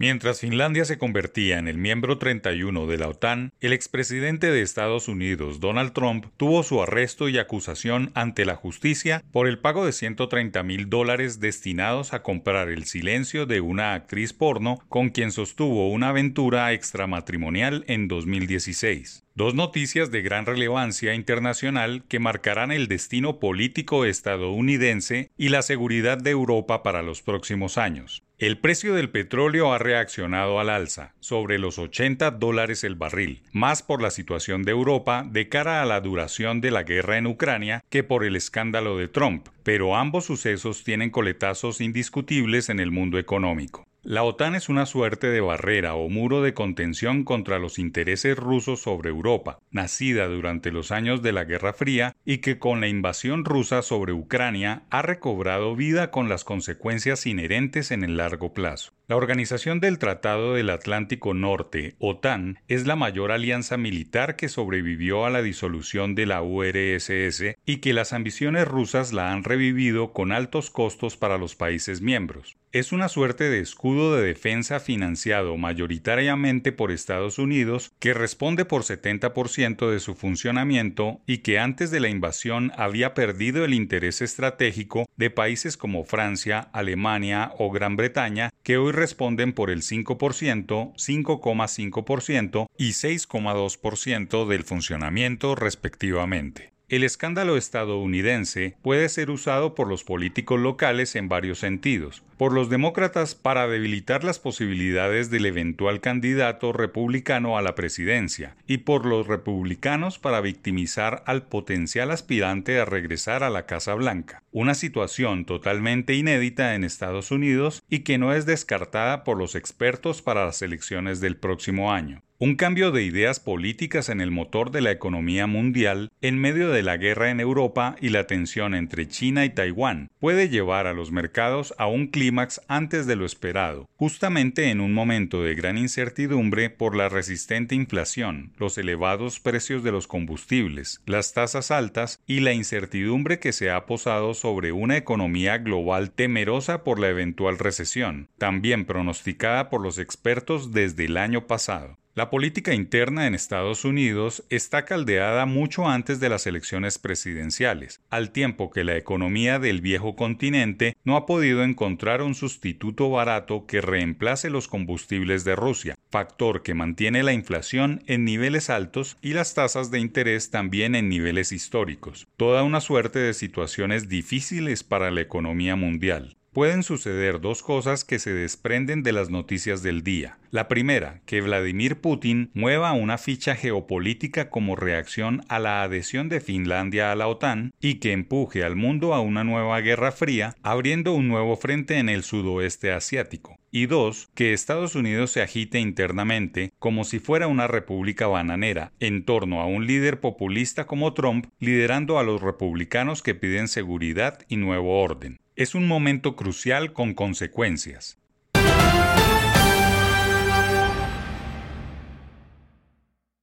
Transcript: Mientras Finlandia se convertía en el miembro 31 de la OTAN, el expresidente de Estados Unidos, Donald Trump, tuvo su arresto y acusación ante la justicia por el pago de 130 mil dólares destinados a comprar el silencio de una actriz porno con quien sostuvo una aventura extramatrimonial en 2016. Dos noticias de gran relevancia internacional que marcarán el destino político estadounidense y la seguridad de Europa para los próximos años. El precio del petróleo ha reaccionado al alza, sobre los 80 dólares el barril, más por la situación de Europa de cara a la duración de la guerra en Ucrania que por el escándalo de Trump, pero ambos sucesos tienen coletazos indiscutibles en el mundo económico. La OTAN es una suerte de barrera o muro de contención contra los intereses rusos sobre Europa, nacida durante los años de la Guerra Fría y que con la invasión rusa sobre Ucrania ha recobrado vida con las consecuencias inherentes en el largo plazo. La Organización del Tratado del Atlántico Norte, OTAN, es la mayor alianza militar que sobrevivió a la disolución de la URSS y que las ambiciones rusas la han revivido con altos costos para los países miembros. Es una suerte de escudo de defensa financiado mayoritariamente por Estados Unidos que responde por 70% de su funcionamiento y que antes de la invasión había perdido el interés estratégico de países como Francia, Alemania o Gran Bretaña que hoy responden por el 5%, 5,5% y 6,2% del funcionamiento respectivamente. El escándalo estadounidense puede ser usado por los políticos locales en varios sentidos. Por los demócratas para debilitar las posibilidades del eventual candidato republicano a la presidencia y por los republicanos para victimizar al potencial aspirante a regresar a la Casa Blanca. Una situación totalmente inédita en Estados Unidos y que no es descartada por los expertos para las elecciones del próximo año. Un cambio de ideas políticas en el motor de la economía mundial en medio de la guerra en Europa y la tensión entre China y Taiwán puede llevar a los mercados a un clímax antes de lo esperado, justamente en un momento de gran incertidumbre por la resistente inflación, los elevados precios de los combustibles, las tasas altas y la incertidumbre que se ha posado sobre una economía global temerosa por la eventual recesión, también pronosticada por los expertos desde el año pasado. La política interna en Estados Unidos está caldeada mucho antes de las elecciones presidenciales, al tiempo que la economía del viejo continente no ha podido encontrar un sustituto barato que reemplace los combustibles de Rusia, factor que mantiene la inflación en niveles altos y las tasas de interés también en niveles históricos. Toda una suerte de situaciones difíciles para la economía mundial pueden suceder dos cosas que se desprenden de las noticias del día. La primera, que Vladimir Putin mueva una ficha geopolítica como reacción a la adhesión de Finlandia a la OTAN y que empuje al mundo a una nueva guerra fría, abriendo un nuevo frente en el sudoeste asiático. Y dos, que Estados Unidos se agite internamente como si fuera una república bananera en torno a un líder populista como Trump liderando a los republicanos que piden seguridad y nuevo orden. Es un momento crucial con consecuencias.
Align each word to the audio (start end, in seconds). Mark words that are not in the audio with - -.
Mientras 0.00 0.38
Finlandia 0.38 0.84
se 0.84 0.96
convertía 0.96 1.58
en 1.58 1.66
el 1.66 1.76
miembro 1.76 2.18
31 2.18 2.86
de 2.86 2.98
la 2.98 3.08
OTAN, 3.08 3.52
el 3.58 3.72
expresidente 3.72 4.48
de 4.48 4.62
Estados 4.62 5.08
Unidos, 5.08 5.58
Donald 5.58 5.92
Trump, 5.92 6.26
tuvo 6.36 6.62
su 6.62 6.80
arresto 6.80 7.28
y 7.28 7.36
acusación 7.36 8.12
ante 8.14 8.44
la 8.44 8.54
justicia 8.54 9.24
por 9.32 9.48
el 9.48 9.58
pago 9.58 9.84
de 9.84 9.92
130 9.92 10.62
mil 10.62 10.88
dólares 10.88 11.40
destinados 11.40 12.12
a 12.12 12.22
comprar 12.22 12.68
el 12.68 12.84
silencio 12.84 13.44
de 13.44 13.60
una 13.60 13.94
actriz 13.94 14.32
porno 14.32 14.78
con 14.88 15.08
quien 15.08 15.32
sostuvo 15.32 15.90
una 15.90 16.10
aventura 16.10 16.72
extramatrimonial 16.72 17.84
en 17.88 18.06
2016. 18.06 19.24
Dos 19.34 19.56
noticias 19.56 20.12
de 20.12 20.22
gran 20.22 20.46
relevancia 20.46 21.14
internacional 21.14 22.04
que 22.06 22.20
marcarán 22.20 22.70
el 22.70 22.86
destino 22.86 23.40
político 23.40 24.04
estadounidense 24.04 25.32
y 25.36 25.48
la 25.48 25.62
seguridad 25.62 26.18
de 26.18 26.30
Europa 26.30 26.84
para 26.84 27.02
los 27.02 27.20
próximos 27.20 27.78
años. 27.78 28.22
El 28.38 28.58
precio 28.58 28.94
del 28.94 29.10
petróleo 29.10 29.72
ha 29.72 29.78
reaccionado 29.78 30.60
al 30.60 30.70
alza, 30.70 31.12
sobre 31.18 31.58
los 31.58 31.76
80 31.76 32.30
dólares 32.30 32.84
el 32.84 32.94
barril, 32.94 33.42
más 33.50 33.82
por 33.82 34.00
la 34.00 34.10
situación 34.10 34.62
de 34.62 34.70
Europa 34.70 35.26
de 35.28 35.48
cara 35.48 35.82
a 35.82 35.86
la 35.86 36.00
duración 36.00 36.60
de 36.60 36.70
la 36.70 36.84
guerra 36.84 37.18
en 37.18 37.26
Ucrania 37.26 37.82
que 37.90 38.04
por 38.04 38.24
el 38.24 38.36
escándalo 38.36 38.96
de 38.96 39.08
Trump, 39.08 39.48
pero 39.64 39.96
ambos 39.96 40.26
sucesos 40.26 40.84
tienen 40.84 41.10
coletazos 41.10 41.80
indiscutibles 41.80 42.68
en 42.68 42.78
el 42.78 42.92
mundo 42.92 43.18
económico. 43.18 43.87
La 44.10 44.22
OTAN 44.22 44.54
es 44.54 44.70
una 44.70 44.86
suerte 44.86 45.26
de 45.26 45.42
barrera 45.42 45.94
o 45.94 46.08
muro 46.08 46.40
de 46.40 46.54
contención 46.54 47.24
contra 47.24 47.58
los 47.58 47.78
intereses 47.78 48.38
rusos 48.38 48.80
sobre 48.80 49.10
Europa, 49.10 49.58
nacida 49.70 50.28
durante 50.28 50.72
los 50.72 50.92
años 50.92 51.20
de 51.20 51.32
la 51.32 51.44
Guerra 51.44 51.74
Fría 51.74 52.16
y 52.24 52.38
que 52.38 52.58
con 52.58 52.80
la 52.80 52.88
invasión 52.88 53.44
rusa 53.44 53.82
sobre 53.82 54.14
Ucrania 54.14 54.84
ha 54.88 55.02
recobrado 55.02 55.76
vida 55.76 56.10
con 56.10 56.30
las 56.30 56.44
consecuencias 56.44 57.26
inherentes 57.26 57.90
en 57.90 58.02
el 58.02 58.16
largo 58.16 58.54
plazo. 58.54 58.94
La 59.08 59.16
Organización 59.16 59.80
del 59.80 59.98
Tratado 59.98 60.52
del 60.52 60.68
Atlántico 60.68 61.32
Norte, 61.32 61.94
OTAN, 61.98 62.58
es 62.68 62.86
la 62.86 62.94
mayor 62.94 63.32
alianza 63.32 63.78
militar 63.78 64.36
que 64.36 64.50
sobrevivió 64.50 65.24
a 65.24 65.30
la 65.30 65.40
disolución 65.40 66.14
de 66.14 66.26
la 66.26 66.42
URSS 66.42 67.56
y 67.64 67.78
que 67.78 67.94
las 67.94 68.12
ambiciones 68.12 68.68
rusas 68.68 69.14
la 69.14 69.32
han 69.32 69.44
revivido 69.44 70.12
con 70.12 70.30
altos 70.30 70.68
costos 70.68 71.16
para 71.16 71.38
los 71.38 71.56
países 71.56 72.02
miembros. 72.02 72.58
Es 72.70 72.92
una 72.92 73.08
suerte 73.08 73.44
de 73.44 73.60
escudo 73.60 74.14
de 74.14 74.26
defensa 74.26 74.78
financiado 74.78 75.56
mayoritariamente 75.56 76.70
por 76.70 76.92
Estados 76.92 77.38
Unidos 77.38 77.90
que 77.98 78.12
responde 78.12 78.66
por 78.66 78.82
70% 78.82 79.90
de 79.90 80.00
su 80.00 80.14
funcionamiento 80.14 81.22
y 81.26 81.38
que 81.38 81.58
antes 81.58 81.90
de 81.90 82.00
la 82.00 82.10
invasión 82.10 82.72
había 82.76 83.14
perdido 83.14 83.64
el 83.64 83.72
interés 83.72 84.20
estratégico 84.20 85.06
de 85.16 85.30
países 85.30 85.78
como 85.78 86.04
Francia, 86.04 86.68
Alemania 86.74 87.52
o 87.58 87.70
Gran 87.70 87.96
Bretaña 87.96 88.50
que 88.62 88.76
hoy 88.76 88.92
responden 88.98 89.52
por 89.52 89.70
el 89.70 89.82
5%, 89.82 90.92
5,5% 90.94 92.66
y 92.76 92.90
6,2% 92.90 94.46
del 94.46 94.64
funcionamiento 94.64 95.54
respectivamente. 95.54 96.72
El 96.88 97.04
escándalo 97.04 97.58
estadounidense 97.58 98.74
puede 98.80 99.10
ser 99.10 99.30
usado 99.30 99.74
por 99.74 99.88
los 99.88 100.04
políticos 100.04 100.58
locales 100.58 101.16
en 101.16 101.28
varios 101.28 101.58
sentidos. 101.58 102.22
Por 102.38 102.54
los 102.54 102.70
demócratas 102.70 103.34
para 103.34 103.68
debilitar 103.68 104.24
las 104.24 104.38
posibilidades 104.38 105.28
del 105.28 105.44
eventual 105.44 106.00
candidato 106.00 106.72
republicano 106.72 107.58
a 107.58 107.62
la 107.62 107.74
presidencia 107.74 108.56
y 108.66 108.78
por 108.78 109.04
los 109.04 109.26
republicanos 109.26 110.18
para 110.18 110.40
victimizar 110.40 111.22
al 111.26 111.42
potencial 111.42 112.10
aspirante 112.10 112.80
a 112.80 112.86
regresar 112.86 113.42
a 113.42 113.50
la 113.50 113.66
Casa 113.66 113.92
Blanca. 113.92 114.42
Una 114.60 114.74
situación 114.74 115.44
totalmente 115.44 116.14
inédita 116.14 116.74
en 116.74 116.82
Estados 116.82 117.30
Unidos 117.30 117.80
y 117.88 118.00
que 118.00 118.18
no 118.18 118.32
es 118.32 118.44
descartada 118.44 119.22
por 119.22 119.38
los 119.38 119.54
expertos 119.54 120.20
para 120.20 120.46
las 120.46 120.62
elecciones 120.62 121.20
del 121.20 121.36
próximo 121.36 121.92
año. 121.92 122.24
Un 122.40 122.54
cambio 122.54 122.92
de 122.92 123.02
ideas 123.02 123.40
políticas 123.40 124.08
en 124.08 124.20
el 124.20 124.30
motor 124.30 124.70
de 124.70 124.80
la 124.80 124.92
economía 124.92 125.48
mundial 125.48 126.12
en 126.20 126.38
medio 126.38 126.70
de 126.70 126.84
la 126.84 126.96
guerra 126.96 127.30
en 127.30 127.40
Europa 127.40 127.96
y 128.00 128.10
la 128.10 128.28
tensión 128.28 128.76
entre 128.76 129.08
China 129.08 129.44
y 129.44 129.50
Taiwán 129.50 130.08
puede 130.20 130.48
llevar 130.48 130.86
a 130.86 130.92
los 130.92 131.10
mercados 131.10 131.74
a 131.78 131.88
un 131.88 132.06
clímax 132.06 132.60
antes 132.68 133.08
de 133.08 133.16
lo 133.16 133.26
esperado, 133.26 133.88
justamente 133.96 134.70
en 134.70 134.80
un 134.80 134.94
momento 134.94 135.42
de 135.42 135.56
gran 135.56 135.76
incertidumbre 135.78 136.70
por 136.70 136.94
la 136.94 137.08
resistente 137.08 137.74
inflación, 137.74 138.52
los 138.56 138.78
elevados 138.78 139.40
precios 139.40 139.82
de 139.82 139.90
los 139.90 140.06
combustibles, 140.06 141.02
las 141.06 141.32
tasas 141.32 141.72
altas 141.72 142.20
y 142.24 142.38
la 142.38 142.52
incertidumbre 142.52 143.40
que 143.40 143.52
se 143.52 143.72
ha 143.72 143.84
posado 143.84 144.32
sobre 144.32 144.47
una 144.72 144.96
economía 144.96 145.58
global 145.58 146.10
temerosa 146.10 146.84
por 146.84 146.98
la 146.98 147.08
eventual 147.08 147.58
recesión, 147.58 148.28
también 148.38 148.84
pronosticada 148.84 149.70
por 149.70 149.80
los 149.80 149.98
expertos 149.98 150.72
desde 150.72 151.04
el 151.04 151.16
año 151.16 151.46
pasado. 151.46 151.98
La 152.18 152.30
política 152.30 152.74
interna 152.74 153.28
en 153.28 153.36
Estados 153.36 153.84
Unidos 153.84 154.42
está 154.50 154.84
caldeada 154.84 155.46
mucho 155.46 155.86
antes 155.86 156.18
de 156.18 156.28
las 156.28 156.48
elecciones 156.48 156.98
presidenciales, 156.98 158.00
al 158.10 158.32
tiempo 158.32 158.72
que 158.72 158.82
la 158.82 158.96
economía 158.96 159.60
del 159.60 159.80
viejo 159.80 160.16
continente 160.16 160.96
no 161.04 161.16
ha 161.16 161.26
podido 161.26 161.62
encontrar 161.62 162.22
un 162.22 162.34
sustituto 162.34 163.08
barato 163.08 163.66
que 163.66 163.80
reemplace 163.80 164.50
los 164.50 164.66
combustibles 164.66 165.44
de 165.44 165.54
Rusia, 165.54 165.96
factor 166.10 166.64
que 166.64 166.74
mantiene 166.74 167.22
la 167.22 167.34
inflación 167.34 168.02
en 168.08 168.24
niveles 168.24 168.68
altos 168.68 169.16
y 169.22 169.34
las 169.34 169.54
tasas 169.54 169.92
de 169.92 170.00
interés 170.00 170.50
también 170.50 170.96
en 170.96 171.08
niveles 171.08 171.52
históricos. 171.52 172.26
Toda 172.36 172.64
una 172.64 172.80
suerte 172.80 173.20
de 173.20 173.32
situaciones 173.32 174.08
difíciles 174.08 174.82
para 174.82 175.12
la 175.12 175.20
economía 175.20 175.76
mundial 175.76 176.37
pueden 176.58 176.82
suceder 176.82 177.40
dos 177.40 177.62
cosas 177.62 178.04
que 178.04 178.18
se 178.18 178.32
desprenden 178.32 179.04
de 179.04 179.12
las 179.12 179.30
noticias 179.30 179.80
del 179.84 180.02
día. 180.02 180.38
La 180.50 180.66
primera, 180.66 181.20
que 181.24 181.40
Vladimir 181.40 182.00
Putin 182.00 182.50
mueva 182.52 182.90
una 182.94 183.16
ficha 183.16 183.54
geopolítica 183.54 184.50
como 184.50 184.74
reacción 184.74 185.42
a 185.48 185.60
la 185.60 185.84
adhesión 185.84 186.28
de 186.28 186.40
Finlandia 186.40 187.12
a 187.12 187.14
la 187.14 187.28
OTAN 187.28 187.70
y 187.80 188.00
que 188.00 188.10
empuje 188.10 188.64
al 188.64 188.74
mundo 188.74 189.14
a 189.14 189.20
una 189.20 189.44
nueva 189.44 189.80
guerra 189.82 190.10
fría, 190.10 190.56
abriendo 190.64 191.12
un 191.12 191.28
nuevo 191.28 191.54
frente 191.56 191.98
en 191.98 192.08
el 192.08 192.24
sudoeste 192.24 192.90
asiático. 192.90 193.56
Y 193.70 193.86
dos, 193.86 194.28
que 194.34 194.52
Estados 194.52 194.96
Unidos 194.96 195.30
se 195.30 195.42
agite 195.42 195.78
internamente 195.78 196.72
como 196.80 197.04
si 197.04 197.20
fuera 197.20 197.46
una 197.46 197.68
república 197.68 198.26
bananera 198.26 198.90
en 198.98 199.24
torno 199.24 199.60
a 199.60 199.66
un 199.66 199.86
líder 199.86 200.18
populista 200.18 200.88
como 200.88 201.14
Trump 201.14 201.46
liderando 201.60 202.18
a 202.18 202.24
los 202.24 202.40
republicanos 202.40 203.22
que 203.22 203.36
piden 203.36 203.68
seguridad 203.68 204.40
y 204.48 204.56
nuevo 204.56 205.00
orden. 205.00 205.38
Es 205.58 205.74
un 205.74 205.88
momento 205.88 206.36
crucial 206.36 206.92
con 206.92 207.14
consecuencias. 207.14 208.17